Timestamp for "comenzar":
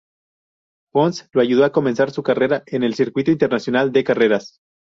1.71-2.09